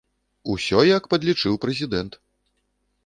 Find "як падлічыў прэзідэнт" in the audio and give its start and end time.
0.97-2.13